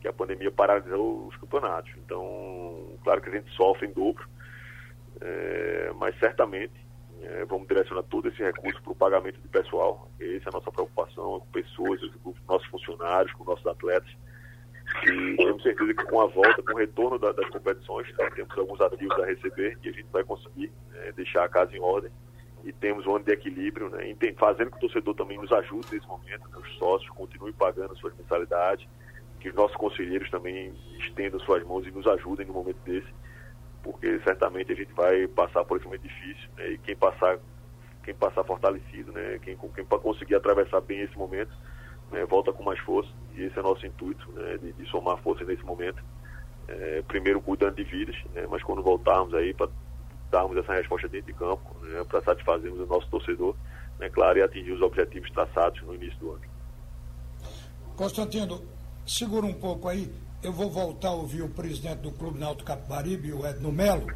que 0.00 0.08
a 0.08 0.12
pandemia 0.12 0.50
paralisou 0.50 1.26
os 1.26 1.36
campeonatos. 1.36 1.92
Então, 2.04 2.96
claro 3.04 3.20
que 3.20 3.28
a 3.28 3.32
gente 3.32 3.50
sofre 3.54 3.86
em 3.86 3.92
dobro, 3.92 4.24
mas 5.96 6.18
certamente 6.18 6.81
é, 7.22 7.44
vamos 7.44 7.68
direcionar 7.68 8.02
todo 8.04 8.28
esse 8.28 8.42
recurso 8.42 8.82
para 8.82 8.92
o 8.92 8.96
pagamento 8.96 9.40
de 9.40 9.48
pessoal. 9.48 10.10
Essa 10.18 10.46
é 10.46 10.48
a 10.48 10.52
nossa 10.52 10.72
preocupação, 10.72 11.40
com 11.40 11.46
pessoas, 11.52 12.00
com 12.22 12.34
nossos 12.48 12.66
funcionários, 12.68 13.32
com 13.34 13.44
nossos 13.44 13.66
atletas. 13.66 14.10
E 15.04 15.36
temos 15.36 15.62
certeza 15.62 15.94
que 15.94 16.04
com 16.04 16.20
a 16.20 16.26
volta, 16.26 16.62
com 16.62 16.74
o 16.74 16.76
retorno 16.76 17.18
da, 17.18 17.32
das 17.32 17.48
competições, 17.48 18.06
né, 18.18 18.28
temos 18.34 18.58
alguns 18.58 18.80
ativos 18.80 19.18
a 19.20 19.26
receber 19.26 19.78
e 19.82 19.88
a 19.88 19.92
gente 19.92 20.08
vai 20.12 20.24
conseguir 20.24 20.72
né, 20.90 21.12
deixar 21.12 21.44
a 21.44 21.48
casa 21.48 21.74
em 21.76 21.80
ordem. 21.80 22.10
E 22.64 22.72
temos 22.72 23.06
um 23.06 23.16
ano 23.16 23.24
de 23.24 23.32
equilíbrio, 23.32 23.88
né, 23.88 24.14
fazendo 24.36 24.70
que 24.70 24.76
o 24.78 24.80
torcedor 24.80 25.14
também 25.14 25.38
nos 25.38 25.50
ajude 25.52 25.86
nesse 25.92 26.06
momento, 26.06 26.48
né, 26.48 26.58
os 26.58 26.76
sócios 26.76 27.10
continuem 27.10 27.52
pagando 27.52 27.96
suas 27.96 28.14
mensalidades, 28.16 28.86
que 29.40 29.48
os 29.48 29.54
nossos 29.54 29.76
conselheiros 29.76 30.28
também 30.30 30.74
estendam 30.98 31.40
suas 31.40 31.64
mãos 31.64 31.86
e 31.86 31.90
nos 31.90 32.06
ajudem 32.06 32.46
no 32.46 32.52
momento 32.52 32.78
desse 32.84 33.12
porque 33.82 34.20
certamente 34.20 34.72
a 34.72 34.74
gente 34.74 34.92
vai 34.92 35.26
passar 35.28 35.64
por 35.64 35.76
esse 35.76 35.86
momento 35.86 36.02
difícil, 36.02 36.48
né? 36.56 36.70
e 36.70 36.78
quem 36.78 36.96
passar, 36.96 37.38
quem 38.04 38.14
passar 38.14 38.44
fortalecido, 38.44 39.12
né? 39.12 39.38
quem, 39.42 39.56
quem 39.56 39.84
conseguir 39.84 40.36
atravessar 40.36 40.80
bem 40.80 41.00
esse 41.00 41.16
momento, 41.16 41.52
né? 42.10 42.24
volta 42.24 42.52
com 42.52 42.62
mais 42.62 42.78
força, 42.80 43.10
e 43.34 43.42
esse 43.42 43.58
é 43.58 43.62
nosso 43.62 43.84
intuito, 43.86 44.30
né? 44.32 44.56
de, 44.58 44.72
de 44.72 44.90
somar 44.90 45.18
força 45.18 45.44
nesse 45.44 45.64
momento. 45.64 46.02
É, 46.68 47.02
primeiro 47.02 47.40
cuidando 47.40 47.74
de 47.74 47.82
vidas, 47.82 48.16
né? 48.32 48.46
mas 48.48 48.62
quando 48.62 48.82
voltarmos 48.82 49.34
aí 49.34 49.52
para 49.52 49.68
darmos 50.30 50.56
essa 50.56 50.72
resposta 50.72 51.08
dentro 51.08 51.26
de 51.26 51.38
campo, 51.38 51.76
né? 51.82 52.04
para 52.04 52.22
satisfazermos 52.22 52.80
o 52.80 52.86
nosso 52.86 53.08
torcedor, 53.10 53.56
né? 53.98 54.08
claro, 54.08 54.38
e 54.38 54.42
atingir 54.42 54.72
os 54.72 54.80
objetivos 54.80 55.30
traçados 55.32 55.82
no 55.82 55.94
início 55.94 56.18
do 56.20 56.30
ano. 56.32 56.42
Constantino, 57.96 58.62
segura 59.04 59.44
um 59.44 59.52
pouco 59.52 59.88
aí, 59.88 60.10
eu 60.42 60.52
vou 60.52 60.68
voltar 60.68 61.08
a 61.08 61.12
ouvir 61.12 61.42
o 61.42 61.48
presidente 61.48 61.98
do 61.98 62.10
Clube 62.10 62.38
Náutico 62.38 62.66
Capibaribe, 62.66 63.32
o 63.32 63.46
Edno 63.46 63.70
Melo. 63.70 64.06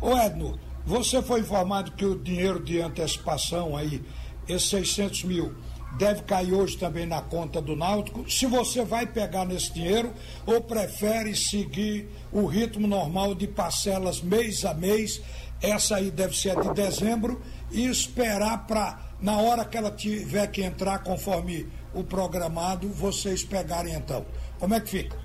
Ô 0.00 0.16
Edno, 0.16 0.58
você 0.86 1.20
foi 1.20 1.40
informado 1.40 1.92
que 1.92 2.04
o 2.04 2.18
dinheiro 2.18 2.62
de 2.62 2.80
antecipação 2.80 3.76
aí, 3.76 4.02
esses 4.48 4.68
600 4.68 5.24
mil, 5.24 5.54
deve 5.98 6.22
cair 6.22 6.52
hoje 6.52 6.78
também 6.78 7.04
na 7.04 7.20
conta 7.20 7.60
do 7.60 7.74
Náutico. 7.74 8.30
Se 8.30 8.46
você 8.46 8.84
vai 8.84 9.06
pegar 9.06 9.44
nesse 9.44 9.72
dinheiro 9.72 10.12
ou 10.46 10.60
prefere 10.60 11.34
seguir 11.34 12.08
o 12.30 12.46
ritmo 12.46 12.86
normal 12.86 13.34
de 13.34 13.48
parcelas 13.48 14.20
mês 14.20 14.64
a 14.64 14.72
mês, 14.72 15.20
essa 15.60 15.96
aí 15.96 16.10
deve 16.10 16.36
ser 16.36 16.60
de 16.60 16.72
dezembro, 16.74 17.40
e 17.70 17.86
esperar 17.86 18.66
para, 18.66 18.98
na 19.20 19.38
hora 19.38 19.64
que 19.64 19.76
ela 19.76 19.90
tiver 19.90 20.46
que 20.48 20.62
entrar 20.62 20.98
conforme 21.00 21.68
o 21.94 22.04
programado, 22.04 22.88
vocês 22.88 23.42
pegarem 23.42 23.94
então. 23.94 24.26
Como 24.58 24.74
é 24.74 24.80
que 24.80 24.90
fica? 24.90 25.21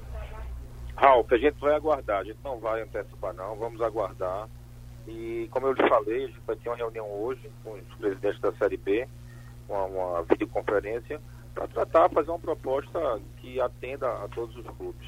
Ralf, 0.97 1.31
a 1.31 1.37
gente 1.37 1.59
vai 1.59 1.75
aguardar, 1.75 2.21
a 2.21 2.23
gente 2.23 2.39
não 2.43 2.59
vai 2.59 2.81
antecipar 2.81 3.31
não, 3.33 3.55
vamos 3.55 3.79
aguardar. 3.81 4.49
E 5.07 5.47
como 5.51 5.67
eu 5.67 5.73
lhe 5.73 5.87
falei, 5.87 6.25
a 6.25 6.27
gente 6.27 6.41
vai 6.45 6.55
ter 6.55 6.69
uma 6.69 6.75
reunião 6.75 7.07
hoje 7.07 7.49
com 7.63 7.73
os 7.73 7.95
presidentes 7.99 8.41
da 8.41 8.51
Série 8.53 8.77
B, 8.77 9.07
uma, 9.69 9.83
uma 9.83 10.23
videoconferência, 10.23 11.21
para 11.53 11.67
tratar, 11.67 12.09
fazer 12.09 12.31
uma 12.31 12.39
proposta 12.39 13.21
que 13.37 13.61
atenda 13.61 14.07
a 14.23 14.27
todos 14.27 14.55
os 14.57 14.65
clubes. 14.75 15.07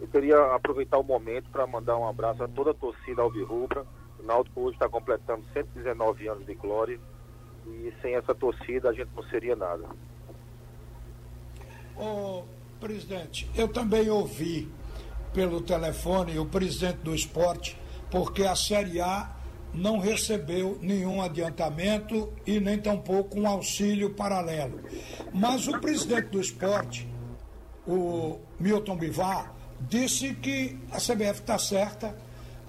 Eu 0.00 0.08
queria 0.08 0.54
aproveitar 0.54 0.98
o 0.98 1.04
momento 1.04 1.48
para 1.50 1.66
mandar 1.68 1.96
um 1.96 2.08
abraço 2.08 2.42
a 2.42 2.48
toda 2.48 2.72
a 2.72 2.74
torcida 2.74 3.22
alvirrubra. 3.22 3.86
O 4.18 4.22
Náutico 4.24 4.60
hoje 4.60 4.74
está 4.74 4.88
completando 4.88 5.44
119 5.52 6.28
anos 6.28 6.46
de 6.46 6.54
glória 6.54 6.98
e 7.64 7.92
sem 8.02 8.14
essa 8.16 8.34
torcida 8.34 8.90
a 8.90 8.92
gente 8.92 9.10
não 9.14 9.22
seria 9.24 9.54
nada. 9.54 9.84
Ô, 11.96 12.42
presidente, 12.80 13.48
eu 13.56 13.68
também 13.68 14.08
ouvi 14.10 14.68
pelo 15.32 15.60
telefone 15.60 16.38
o 16.38 16.46
presidente 16.46 16.98
do 16.98 17.14
esporte, 17.14 17.78
porque 18.10 18.44
a 18.44 18.56
Série 18.56 19.00
A 19.00 19.36
não 19.72 19.98
recebeu 19.98 20.78
nenhum 20.80 21.20
adiantamento 21.20 22.32
e 22.46 22.58
nem 22.58 22.78
tampouco 22.78 23.38
um 23.38 23.46
auxílio 23.46 24.10
paralelo. 24.10 24.80
Mas 25.32 25.68
o 25.68 25.78
presidente 25.78 26.28
do 26.28 26.40
esporte, 26.40 27.06
o 27.86 28.38
Milton 28.58 28.96
Bivar, 28.96 29.54
disse 29.80 30.34
que 30.34 30.78
a 30.90 30.96
CBF 30.96 31.40
está 31.40 31.58
certa, 31.58 32.16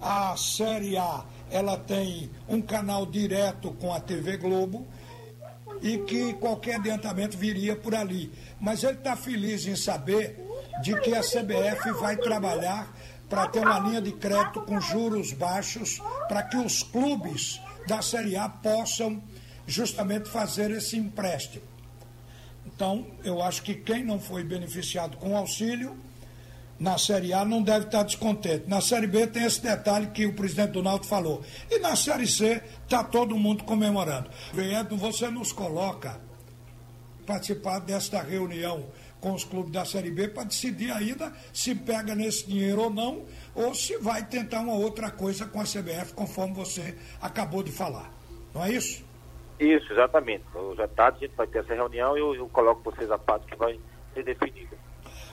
a 0.01 0.35
Série 0.37 0.97
A 0.97 1.25
ela 1.51 1.77
tem 1.77 2.29
um 2.47 2.61
canal 2.61 3.05
direto 3.05 3.71
com 3.73 3.93
a 3.93 3.99
TV 3.99 4.37
Globo 4.37 4.87
e 5.81 5.97
que 5.99 6.33
qualquer 6.33 6.75
adiantamento 6.75 7.37
viria 7.37 7.75
por 7.75 7.95
ali. 7.95 8.31
Mas 8.59 8.83
ele 8.83 8.97
está 8.97 9.15
feliz 9.15 9.65
em 9.65 9.75
saber 9.75 10.48
de 10.81 10.99
que 11.01 11.13
a 11.13 11.21
CBF 11.21 11.91
vai 11.99 12.17
trabalhar 12.17 12.93
para 13.29 13.47
ter 13.47 13.59
uma 13.59 13.79
linha 13.79 14.01
de 14.01 14.11
crédito 14.13 14.61
com 14.61 14.81
juros 14.81 15.31
baixos 15.33 16.01
para 16.27 16.43
que 16.43 16.57
os 16.57 16.81
clubes 16.81 17.61
da 17.87 18.01
Série 18.01 18.35
A 18.35 18.49
possam 18.49 19.21
justamente 19.67 20.29
fazer 20.29 20.71
esse 20.71 20.97
empréstimo. 20.97 21.63
Então, 22.65 23.05
eu 23.23 23.41
acho 23.41 23.61
que 23.61 23.75
quem 23.75 24.03
não 24.03 24.19
foi 24.19 24.43
beneficiado 24.43 25.17
com 25.17 25.35
auxílio 25.35 25.97
na 26.79 26.97
Série 26.97 27.33
A 27.33 27.43
não 27.43 27.61
deve 27.61 27.85
estar 27.85 28.03
descontente. 28.03 28.63
Na 28.67 28.79
Série 28.79 29.05
B 29.05 29.27
tem 29.27 29.43
esse 29.43 29.61
detalhe 29.61 30.07
que 30.07 30.25
o 30.25 30.33
presidente 30.33 30.71
do 30.71 30.81
Náutico 30.81 31.07
falou. 31.07 31.43
E 31.69 31.77
na 31.79 31.95
Série 31.95 32.25
C 32.25 32.63
está 32.83 33.03
todo 33.03 33.37
mundo 33.37 33.63
comemorando. 33.63 34.29
Edno, 34.55 34.97
você 34.97 35.29
nos 35.29 35.51
coloca 35.51 36.19
participar 37.25 37.79
desta 37.79 38.21
reunião 38.21 38.85
com 39.19 39.33
os 39.33 39.43
clubes 39.43 39.71
da 39.71 39.85
Série 39.85 40.11
B 40.11 40.29
para 40.29 40.43
decidir 40.43 40.91
ainda 40.91 41.33
se 41.53 41.75
pega 41.75 42.15
nesse 42.15 42.47
dinheiro 42.47 42.83
ou 42.83 42.89
não, 42.89 43.25
ou 43.53 43.75
se 43.75 43.97
vai 43.97 44.25
tentar 44.25 44.61
uma 44.61 44.75
outra 44.75 45.11
coisa 45.11 45.45
com 45.45 45.59
a 45.59 45.63
CBF, 45.63 46.13
conforme 46.13 46.53
você 46.53 46.97
acabou 47.21 47.61
de 47.61 47.71
falar. 47.71 48.11
Não 48.53 48.63
é 48.63 48.71
isso? 48.71 49.05
Isso, 49.59 49.91
exatamente. 49.91 50.45
Já 50.77 50.87
tarde 50.87 51.17
a 51.17 51.27
gente 51.27 51.35
vai 51.35 51.47
ter 51.47 51.59
essa 51.59 51.73
reunião 51.73 52.17
e 52.17 52.21
eu, 52.21 52.33
eu 52.33 52.47
coloco 52.49 52.81
vocês 52.83 53.11
a 53.11 53.17
parte 53.17 53.45
que 53.45 53.55
vai 53.57 53.77
ser 54.13 54.23
definida. 54.23 54.77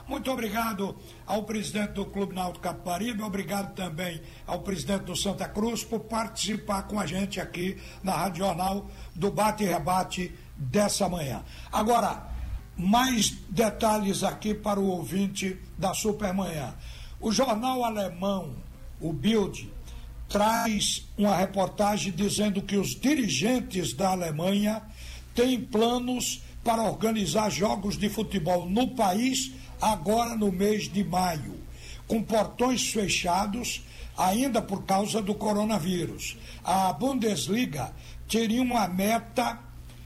Muito 0.07 0.31
obrigado 0.31 0.97
ao 1.27 1.43
presidente 1.43 1.93
do 1.93 2.07
Clube 2.07 2.33
Náutico 2.33 2.63
Caparibe, 2.63 3.23
obrigado 3.23 3.75
também 3.75 4.23
ao 4.47 4.61
presidente 4.61 5.03
do 5.03 5.17
Santa 5.17 5.49
Cruz 5.49 5.83
por 5.83 6.01
participar 6.01 6.85
com 6.85 7.01
a 7.01 7.07
gente 7.07 7.41
aqui 7.41 7.77
na 8.05 8.13
Rádio 8.13 8.45
Jornal 8.45 8.87
do 9.17 9.33
Bate 9.33 9.65
e 9.65 9.67
Rebate 9.67 10.33
dessa 10.57 11.09
manhã. 11.09 11.45
Agora, 11.73 12.36
mais 12.77 13.31
detalhes 13.49 14.23
aqui 14.23 14.55
para 14.55 14.79
o 14.79 14.87
ouvinte 14.87 15.57
da 15.79 15.95
Supermanhã. 15.95 16.75
O 17.21 17.33
jornal 17.33 17.85
alemão, 17.85 18.55
o 19.01 19.13
Bild, 19.13 19.71
traz 20.29 21.07
uma 21.17 21.37
reportagem 21.37 22.13
dizendo 22.13 22.61
que 22.61 22.77
os 22.77 22.95
dirigentes 22.99 23.93
da 23.93 24.11
Alemanha 24.11 24.83
têm 25.35 25.61
planos 25.61 26.43
para 26.63 26.83
organizar 26.83 27.51
jogos 27.51 27.97
de 27.97 28.09
futebol 28.09 28.69
no 28.69 28.89
país 28.89 29.53
agora 29.81 30.35
no 30.35 30.51
mês 30.51 30.91
de 30.91 31.05
maio, 31.05 31.61
com 32.07 32.23
portões 32.23 32.89
fechados, 32.89 33.83
ainda 34.17 34.61
por 34.61 34.85
causa 34.85 35.23
do 35.23 35.35
coronavírus. 35.35 36.37
A 36.65 36.93
Bundesliga 36.93 37.93
teria 38.29 38.63
uma 38.63 38.89
meta 38.89 39.61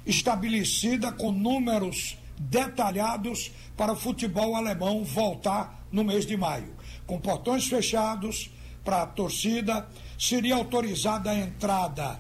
estabelecida 0.04 1.12
com 1.12 1.32
números 1.32 2.16
detalhados 2.40 3.52
para 3.76 3.92
o 3.92 3.96
futebol 3.96 4.56
alemão 4.56 5.04
voltar 5.04 5.84
no 5.92 6.02
mês 6.02 6.24
de 6.24 6.36
maio. 6.36 6.74
Com 7.06 7.20
portões 7.20 7.66
fechados 7.66 8.50
para 8.82 9.02
a 9.02 9.06
torcida, 9.06 9.86
seria 10.18 10.54
autorizada 10.54 11.30
a 11.30 11.38
entrada 11.38 12.18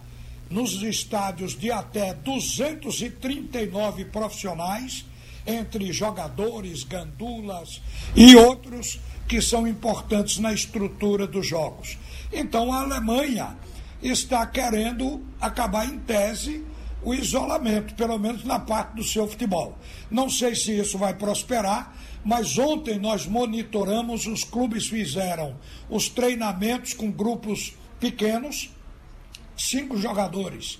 nos 0.50 0.82
estádios 0.82 1.56
de 1.56 1.72
até 1.72 2.12
239 2.12 4.04
profissionais 4.06 5.06
entre 5.46 5.90
jogadores, 5.90 6.84
gandulas 6.84 7.80
e 8.14 8.36
outros 8.36 9.00
que 9.26 9.40
são 9.40 9.66
importantes 9.66 10.38
na 10.38 10.52
estrutura 10.52 11.26
dos 11.26 11.46
jogos. 11.46 11.96
Então 12.30 12.72
a 12.72 12.82
Alemanha 12.82 13.56
está 14.02 14.44
querendo 14.46 15.24
acabar 15.40 15.86
em 15.86 15.98
tese 16.00 16.64
o 17.02 17.14
isolamento, 17.14 17.94
pelo 17.94 18.18
menos 18.18 18.44
na 18.44 18.58
parte 18.58 18.94
do 18.96 19.04
seu 19.04 19.26
futebol. 19.26 19.78
Não 20.10 20.28
sei 20.28 20.54
se 20.54 20.78
isso 20.78 20.98
vai 20.98 21.14
prosperar, 21.14 21.96
mas 22.24 22.58
ontem 22.58 22.98
nós 22.98 23.26
monitoramos, 23.26 24.26
os 24.26 24.44
clubes 24.44 24.88
fizeram 24.88 25.56
os 25.88 26.08
treinamentos 26.08 26.92
com 26.92 27.10
grupos 27.10 27.74
pequenos, 27.98 28.70
cinco 29.56 29.96
jogadores, 29.96 30.78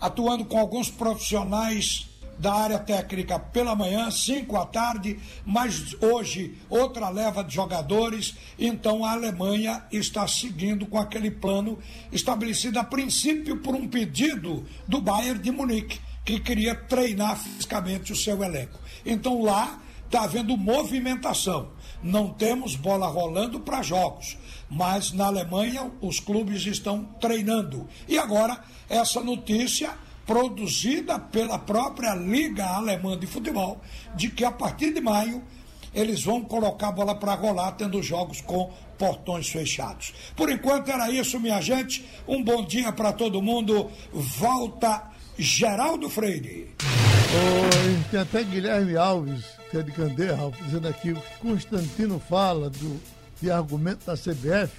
atuando 0.00 0.44
com 0.44 0.58
alguns 0.58 0.90
profissionais 0.90 2.07
da 2.38 2.54
área 2.54 2.78
técnica 2.78 3.38
pela 3.38 3.74
manhã, 3.74 4.10
5 4.10 4.56
à 4.56 4.64
tarde, 4.64 5.18
mas 5.44 5.94
hoje 6.00 6.56
outra 6.70 7.08
leva 7.08 7.42
de 7.42 7.54
jogadores. 7.54 8.36
Então 8.58 9.04
a 9.04 9.12
Alemanha 9.12 9.84
está 9.90 10.26
seguindo 10.28 10.86
com 10.86 10.98
aquele 10.98 11.30
plano 11.30 11.78
estabelecido 12.12 12.78
a 12.78 12.84
princípio 12.84 13.58
por 13.58 13.74
um 13.74 13.88
pedido 13.88 14.64
do 14.86 15.00
Bayern 15.00 15.40
de 15.40 15.50
Munique, 15.50 16.00
que 16.24 16.38
queria 16.38 16.74
treinar 16.74 17.36
fisicamente 17.36 18.12
o 18.12 18.16
seu 18.16 18.42
elenco. 18.42 18.78
Então 19.04 19.42
lá 19.42 19.80
está 20.04 20.22
havendo 20.22 20.56
movimentação. 20.56 21.70
Não 22.02 22.30
temos 22.30 22.76
bola 22.76 23.08
rolando 23.08 23.60
para 23.60 23.82
jogos, 23.82 24.38
mas 24.70 25.12
na 25.12 25.26
Alemanha 25.26 25.90
os 26.00 26.20
clubes 26.20 26.64
estão 26.64 27.04
treinando. 27.20 27.88
E 28.06 28.16
agora 28.16 28.62
essa 28.88 29.20
notícia 29.20 29.90
produzida 30.28 31.18
pela 31.18 31.58
própria 31.58 32.14
Liga 32.14 32.66
Alemã 32.66 33.18
de 33.18 33.26
Futebol, 33.26 33.80
de 34.14 34.28
que 34.28 34.44
a 34.44 34.52
partir 34.52 34.92
de 34.92 35.00
maio 35.00 35.42
eles 35.94 36.22
vão 36.22 36.44
colocar 36.44 36.88
a 36.88 36.92
bola 36.92 37.14
para 37.14 37.34
rolar, 37.34 37.72
tendo 37.72 38.02
jogos 38.02 38.42
com 38.42 38.70
portões 38.98 39.48
fechados. 39.48 40.12
Por 40.36 40.50
enquanto 40.50 40.90
era 40.90 41.10
isso, 41.10 41.40
minha 41.40 41.62
gente. 41.62 42.06
Um 42.28 42.44
bom 42.44 42.62
dia 42.62 42.92
para 42.92 43.10
todo 43.10 43.40
mundo. 43.40 43.90
Volta 44.12 45.04
Geraldo 45.38 46.10
Freire. 46.10 46.74
Oi, 46.78 48.04
tem 48.10 48.20
até 48.20 48.44
Guilherme 48.44 48.96
Alves, 48.98 49.44
que 49.70 49.78
é 49.78 49.82
de 49.82 49.92
Candeia, 49.92 50.36
dizendo 50.62 50.88
aqui 50.88 51.12
o 51.12 51.16
que 51.16 51.38
Constantino 51.38 52.20
fala 52.20 52.68
do, 52.68 53.00
de 53.40 53.50
argumento 53.50 54.04
da 54.04 54.14
CBF 54.14 54.72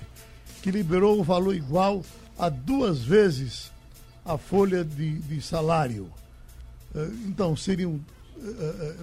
que 0.61 0.69
liberou 0.69 1.19
um 1.19 1.23
valor 1.23 1.55
igual 1.55 2.03
a 2.37 2.49
duas 2.49 2.99
vezes 2.99 3.71
a 4.25 4.37
folha 4.37 4.83
de, 4.83 5.19
de 5.19 5.41
salário. 5.41 6.09
Eh, 6.95 7.09
então, 7.27 7.55
seriam. 7.55 7.99
Eh, 8.41 8.95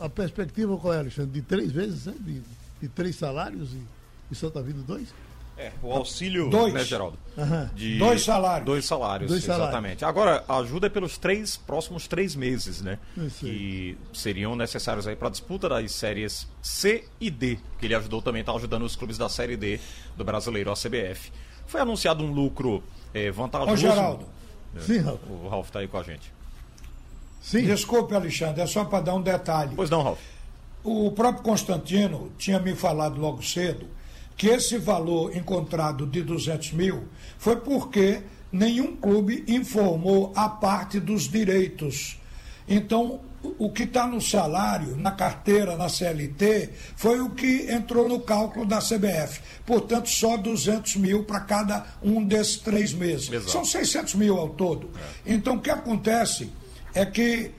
a 0.00 0.08
perspectiva 0.08 0.76
qual 0.76 0.94
é, 0.94 0.98
Alexandre? 0.98 1.32
De 1.32 1.42
três 1.42 1.72
vezes, 1.72 2.06
né? 2.06 2.14
de, 2.20 2.42
de 2.80 2.88
três 2.88 3.16
salários 3.16 3.72
e, 3.72 3.82
e 4.30 4.34
só 4.34 4.48
está 4.48 4.60
vindo 4.60 4.84
dois? 4.84 5.08
É, 5.56 5.70
o 5.82 5.92
auxílio, 5.92 6.48
dois. 6.48 6.72
né, 6.72 6.82
Geraldo? 6.82 7.18
Uhum. 7.36 7.68
De 7.74 7.98
dois 7.98 8.24
salários. 8.24 8.66
Dois 8.66 8.84
salários, 8.84 9.30
dois 9.30 9.44
exatamente. 9.44 10.00
Salários. 10.00 10.02
Agora, 10.02 10.44
a 10.48 10.56
ajuda 10.58 10.86
é 10.86 10.90
pelos 10.90 11.18
três 11.18 11.56
próximos 11.56 12.08
três 12.08 12.34
meses, 12.34 12.80
né? 12.80 12.98
Que 13.38 13.96
seriam 14.12 14.56
necessários 14.56 15.06
aí 15.06 15.14
para 15.14 15.28
a 15.28 15.30
disputa 15.30 15.68
das 15.68 15.92
séries 15.92 16.48
C 16.62 17.04
e 17.20 17.30
D, 17.30 17.58
que 17.78 17.86
ele 17.86 17.94
ajudou 17.94 18.22
também, 18.22 18.40
está 18.40 18.52
ajudando 18.52 18.82
os 18.82 18.96
clubes 18.96 19.18
da 19.18 19.28
série 19.28 19.56
D 19.56 19.78
do 20.16 20.24
brasileiro, 20.24 20.70
a 20.70 20.74
CBF. 20.74 21.30
Foi 21.66 21.80
anunciado 21.80 22.24
um 22.24 22.32
lucro 22.32 22.82
é, 23.14 23.30
vantajoso. 23.30 23.72
Ô, 23.72 23.76
Geraldo. 23.76 24.26
É, 24.74 24.80
Sim, 24.80 24.98
Ralf. 24.98 25.20
O 25.28 25.48
Ralf 25.48 25.66
está 25.68 25.80
aí 25.80 25.88
com 25.88 25.98
a 25.98 26.02
gente. 26.02 26.32
Sim. 27.40 27.64
Desculpe, 27.64 28.14
Alexandre, 28.14 28.62
é 28.62 28.66
só 28.66 28.84
para 28.84 29.04
dar 29.04 29.14
um 29.14 29.22
detalhe. 29.22 29.74
Pois 29.76 29.90
não, 29.90 30.02
Ralf. 30.02 30.20
O 30.84 31.12
próprio 31.12 31.44
Constantino 31.44 32.32
tinha 32.38 32.58
me 32.58 32.74
falado 32.74 33.20
logo 33.20 33.42
cedo 33.42 33.86
que 34.36 34.48
esse 34.48 34.78
valor 34.78 35.36
encontrado 35.36 36.06
de 36.06 36.22
200 36.22 36.72
mil 36.72 37.04
foi 37.38 37.56
porque 37.56 38.22
nenhum 38.50 38.96
clube 38.96 39.44
informou 39.48 40.32
a 40.36 40.48
parte 40.48 41.00
dos 41.00 41.28
direitos. 41.28 42.18
Então, 42.68 43.20
o 43.58 43.70
que 43.70 43.82
está 43.82 44.06
no 44.06 44.20
salário, 44.20 44.96
na 44.96 45.10
carteira, 45.10 45.76
na 45.76 45.88
CLT, 45.88 46.70
foi 46.96 47.20
o 47.20 47.30
que 47.30 47.70
entrou 47.70 48.08
no 48.08 48.20
cálculo 48.20 48.64
da 48.64 48.78
CBF. 48.78 49.40
Portanto, 49.66 50.08
só 50.08 50.36
200 50.36 50.96
mil 50.96 51.24
para 51.24 51.40
cada 51.40 51.86
um 52.02 52.22
desses 52.22 52.58
três 52.58 52.92
meses. 52.92 53.30
Exato. 53.30 53.50
São 53.50 53.64
600 53.64 54.14
mil 54.14 54.38
ao 54.38 54.50
todo. 54.50 54.90
É. 55.26 55.32
Então, 55.34 55.56
o 55.56 55.60
que 55.60 55.70
acontece 55.70 56.50
é 56.94 57.04
que 57.04 57.50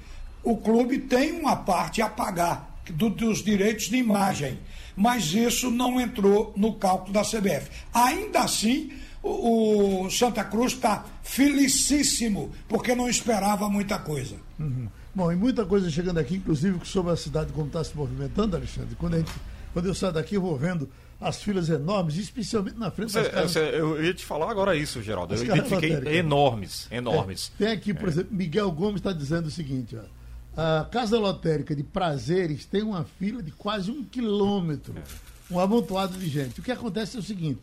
o 0.43 0.57
clube 0.57 0.99
tem 0.99 1.33
uma 1.33 1.55
parte 1.55 2.01
a 2.01 2.07
pagar 2.07 2.81
do, 2.89 3.09
dos 3.09 3.43
direitos 3.43 3.85
de 3.85 3.97
imagem 3.97 4.59
mas 4.95 5.33
isso 5.33 5.69
não 5.69 5.99
entrou 5.99 6.53
no 6.55 6.73
cálculo 6.73 7.13
da 7.13 7.21
CBF. 7.21 7.69
Ainda 7.93 8.41
assim, 8.41 8.91
o, 9.21 10.05
o 10.05 10.11
Santa 10.11 10.43
Cruz 10.43 10.73
está 10.73 11.05
felicíssimo, 11.23 12.51
porque 12.67 12.93
não 12.93 13.09
esperava 13.09 13.69
muita 13.69 13.97
coisa. 13.97 14.35
Uhum. 14.59 14.87
Bom, 15.15 15.31
e 15.31 15.35
muita 15.35 15.65
coisa 15.65 15.89
chegando 15.89 16.19
aqui, 16.19 16.35
inclusive 16.35 16.79
sobre 16.85 17.11
a 17.11 17.15
cidade 17.15 17.51
como 17.53 17.67
está 17.67 17.83
se 17.83 17.95
movimentando, 17.95 18.55
Alexandre. 18.55 18.95
Quando, 18.95 19.17
gente, 19.17 19.31
quando 19.71 19.85
eu 19.85 19.93
saio 19.93 20.13
daqui, 20.13 20.35
eu 20.35 20.41
vou 20.41 20.57
vendo 20.57 20.89
as 21.21 21.41
filas 21.41 21.69
enormes, 21.69 22.17
especialmente 22.17 22.77
na 22.77 22.91
frente 22.91 23.13
das 23.13 23.27
casas. 23.29 23.55
eu 23.55 24.03
ia 24.03 24.13
te 24.13 24.25
falar 24.25 24.51
agora 24.51 24.75
isso, 24.75 25.01
Geraldo. 25.01 25.33
eu 25.35 25.43
identifiquei 25.43 26.17
enormes, 26.17 26.87
enormes. 26.91 27.51
É, 27.59 27.65
tem 27.65 27.73
aqui, 27.73 27.93
por 27.93 28.09
é. 28.09 28.11
exemplo, 28.11 28.35
Miguel 28.35 28.71
Gomes 28.71 28.97
está 28.97 29.13
dizendo 29.13 29.47
o 29.47 29.51
seguinte, 29.51 29.95
ó. 29.95 30.01
A 30.55 30.85
Casa 30.91 31.19
Lotérica 31.19 31.75
de 31.75 31.83
Prazeres 31.83 32.65
tem 32.65 32.83
uma 32.83 33.03
fila 33.03 33.41
de 33.41 33.51
quase 33.51 33.89
um 33.89 34.03
quilômetro, 34.03 34.93
um 35.49 35.59
amontoado 35.59 36.17
de 36.17 36.29
gente. 36.29 36.59
O 36.59 36.63
que 36.63 36.71
acontece 36.71 37.17
é 37.17 37.19
o 37.19 37.23
seguinte: 37.23 37.59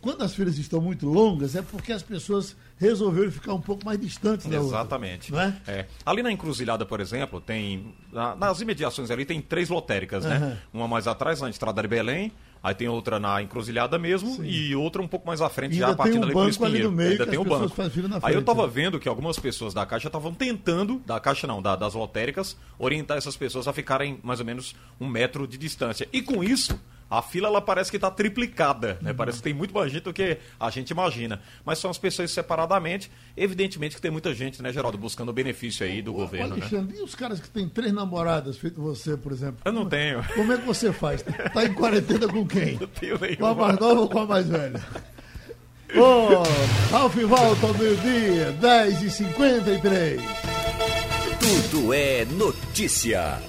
quando 0.00 0.22
as 0.22 0.34
filas 0.34 0.58
estão 0.58 0.80
muito 0.80 1.06
longas, 1.06 1.54
é 1.54 1.62
porque 1.62 1.92
as 1.92 2.02
pessoas 2.02 2.56
resolveram 2.76 3.30
ficar 3.30 3.54
um 3.54 3.60
pouco 3.60 3.84
mais 3.84 3.98
distantes 3.98 4.46
da 4.46 4.56
Exatamente. 4.56 5.32
outra. 5.32 5.46
Exatamente. 5.46 5.70
É? 5.70 5.80
É. 5.80 5.86
Ali 6.04 6.22
na 6.22 6.32
encruzilhada, 6.32 6.84
por 6.84 7.00
exemplo, 7.00 7.40
tem. 7.40 7.94
nas 8.12 8.60
imediações 8.60 9.10
ali 9.10 9.24
tem 9.24 9.40
três 9.40 9.68
lotéricas, 9.68 10.24
uhum. 10.24 10.30
né? 10.30 10.58
Uma 10.72 10.88
mais 10.88 11.06
atrás, 11.06 11.40
na 11.40 11.48
estrada 11.48 11.80
de 11.80 11.88
Belém, 11.88 12.32
Aí 12.62 12.74
tem 12.74 12.88
outra 12.88 13.18
na 13.18 13.40
encruzilhada 13.40 13.98
mesmo 13.98 14.36
Sim. 14.36 14.44
e 14.44 14.74
outra 14.76 15.00
um 15.00 15.08
pouco 15.08 15.26
mais 15.26 15.40
à 15.40 15.48
frente, 15.48 15.76
já 15.76 15.94
partindo 15.94 16.20
um 16.20 16.38
ali 16.38 16.56
pro 16.56 16.66
Ali 16.66 16.82
no 16.82 16.92
meio, 16.92 17.12
Ainda 17.12 17.26
tem 17.26 17.38
o 17.38 17.42
um 17.42 17.44
banco. 17.44 17.74
Aí 18.22 18.34
eu 18.34 18.42
tava 18.42 18.66
né? 18.66 18.72
vendo 18.72 19.00
que 19.00 19.08
algumas 19.08 19.38
pessoas 19.38 19.72
da 19.72 19.86
Caixa 19.86 20.08
estavam 20.08 20.34
tentando, 20.34 21.00
da 21.06 21.18
Caixa 21.18 21.46
não, 21.46 21.62
da, 21.62 21.74
das 21.74 21.94
lotéricas, 21.94 22.56
orientar 22.78 23.16
essas 23.16 23.36
pessoas 23.36 23.66
a 23.66 23.72
ficarem 23.72 24.20
mais 24.22 24.40
ou 24.40 24.46
menos 24.46 24.76
um 25.00 25.08
metro 25.08 25.46
de 25.46 25.56
distância. 25.56 26.06
E 26.12 26.20
com 26.20 26.44
isso, 26.44 26.78
a 27.10 27.20
fila 27.20 27.48
ela 27.48 27.60
parece 27.60 27.90
que 27.90 27.96
está 27.96 28.10
triplicada, 28.10 28.96
né? 29.02 29.10
Uhum. 29.10 29.16
Parece 29.16 29.38
que 29.38 29.42
tem 29.42 29.52
muito 29.52 29.74
mais 29.74 29.90
gente 29.90 30.04
do 30.04 30.12
que 30.12 30.38
a 30.58 30.70
gente 30.70 30.90
imagina. 30.90 31.42
Mas 31.64 31.78
são 31.78 31.90
as 31.90 31.98
pessoas 31.98 32.30
separadamente. 32.30 33.10
Evidentemente 33.36 33.96
que 33.96 34.00
tem 34.00 34.12
muita 34.12 34.32
gente, 34.32 34.62
né, 34.62 34.72
Geraldo, 34.72 34.96
buscando 34.96 35.30
o 35.30 35.32
benefício 35.32 35.84
aí 35.84 36.00
do 36.00 36.12
o, 36.12 36.14
governo. 36.14 36.56
Né? 36.56 36.62
Alexandre, 36.62 36.94
né? 36.94 37.00
e 37.00 37.02
os 37.02 37.14
caras 37.16 37.40
que 37.40 37.50
têm 37.50 37.68
três 37.68 37.92
namoradas, 37.92 38.56
feito 38.56 38.80
você, 38.80 39.16
por 39.16 39.32
exemplo? 39.32 39.58
Eu 39.64 39.72
não 39.72 39.88
tenho. 39.88 40.22
Como 40.34 40.52
é 40.52 40.58
que 40.58 40.64
você 40.64 40.92
faz? 40.92 41.22
Tá 41.52 41.64
em 41.64 41.74
quarentena 41.74 42.28
com 42.28 42.46
quem? 42.46 42.78
Não 42.78 42.86
tenho 42.86 43.18
nenhuma. 43.18 43.36
Com 43.36 43.46
a 43.46 43.54
mais 43.54 43.80
nova 43.80 44.00
ou 44.00 44.08
com 44.08 44.18
a 44.20 44.26
mais 44.26 44.46
velha? 44.46 44.80
Ô, 45.96 46.00
oh, 46.00 46.92
Ralf 46.92 47.16
volta 47.16 47.66
ao 47.66 47.74
meio-dia, 47.74 48.56
10h53. 48.60 50.20
Tudo 51.40 51.92
é 51.92 52.24
notícia. 52.26 53.40